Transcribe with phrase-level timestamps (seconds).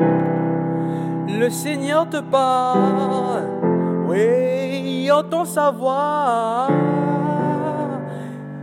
[0.00, 3.44] Le Seigneur te parle,
[4.06, 6.68] oui, entend sa voix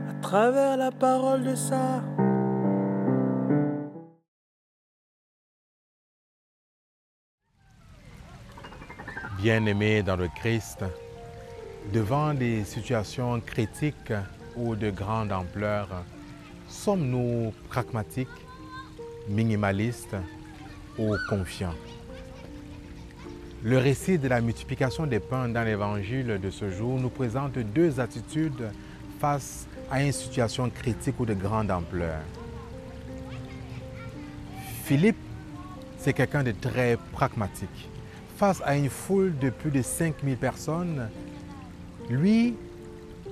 [0.09, 2.01] à travers la parole de ça.
[9.41, 10.83] Bien-aimés dans le Christ,
[11.93, 14.13] devant des situations critiques
[14.55, 15.87] ou de grande ampleur,
[16.67, 18.27] sommes-nous pragmatiques,
[19.29, 20.15] minimalistes
[20.97, 21.75] ou confiants
[23.63, 27.99] Le récit de la multiplication des pains dans l'évangile de ce jour nous présente deux
[27.99, 28.69] attitudes
[29.19, 32.19] face à une situation critique ou de grande ampleur.
[34.83, 35.17] Philippe,
[35.97, 37.89] c'est quelqu'un de très pragmatique.
[38.37, 41.09] Face à une foule de plus de 5000 personnes,
[42.09, 42.55] lui,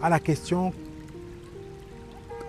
[0.01, 0.73] à la question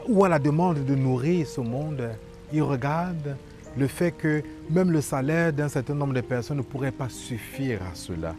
[0.09, 2.11] ou à la demande de nourrir ce monde,
[2.53, 3.37] il regarde
[3.77, 7.83] le fait que même le salaire d'un certain nombre de personnes ne pourrait pas suffire
[7.83, 8.35] à cela.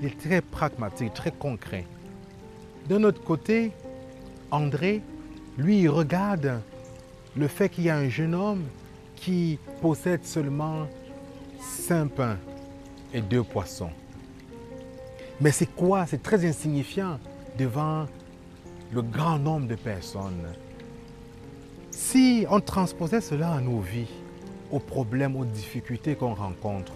[0.00, 1.84] Il est très pragmatique, très concret.
[2.88, 3.72] D'un autre côté,
[4.50, 5.02] André,
[5.58, 6.60] lui, regarde
[7.36, 8.64] le fait qu'il y a un jeune homme
[9.14, 10.88] qui possède seulement
[11.60, 12.38] cinq pains
[13.12, 13.90] et deux poissons.
[15.40, 16.06] Mais c'est quoi?
[16.06, 17.18] C'est très insignifiant
[17.58, 18.06] devant
[18.92, 20.46] le grand nombre de personnes.
[21.90, 24.08] Si on transposait cela à nos vies,
[24.70, 26.94] aux problèmes, aux difficultés qu'on rencontre,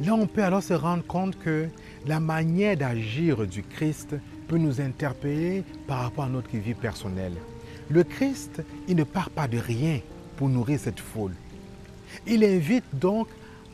[0.00, 1.68] là on peut alors se rendre compte que
[2.06, 4.16] la manière d'agir du Christ
[4.48, 7.34] peut nous interpeller par rapport à notre vie personnelle.
[7.88, 10.00] Le Christ, il ne part pas de rien
[10.36, 11.34] pour nourrir cette foule.
[12.26, 13.28] Il invite donc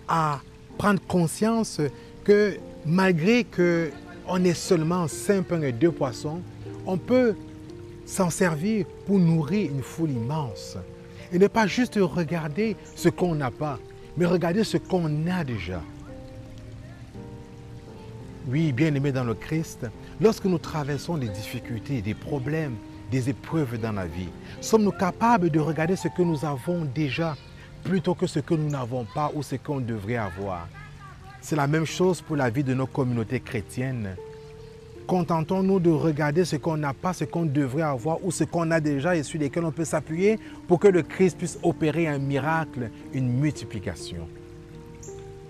[0.07, 0.41] à
[0.77, 1.81] prendre conscience
[2.25, 6.41] que malgré qu'on ait seulement cinq pains et deux poissons,
[6.87, 7.35] on peut
[8.07, 10.77] s'en servir pour nourrir une foule immense.
[11.33, 13.79] Et ne pas juste regarder ce qu'on n'a pas,
[14.17, 15.83] mais regarder ce qu'on a déjà.
[18.49, 19.87] Oui, bien aimé dans le Christ,
[20.21, 22.77] lorsque nous traversons des difficultés, des problèmes,
[23.11, 24.31] des épreuves dans la vie,
[24.61, 27.37] sommes-nous capables de regarder ce que nous avons déjà
[27.85, 30.67] plutôt que ce que nous n'avons pas ou ce qu'on devrait avoir?
[31.43, 34.17] C'est la même chose pour la vie de nos communautés chrétiennes.
[35.09, 38.79] Contentons-nous de regarder ce qu'on n'a pas, ce qu'on devrait avoir ou ce qu'on a
[38.79, 42.91] déjà et sur lesquels on peut s'appuyer pour que le Christ puisse opérer un miracle,
[43.15, 44.29] une multiplication.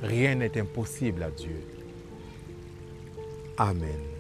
[0.01, 1.61] Rien n'est impossible à Dieu.
[3.57, 4.18] Amen.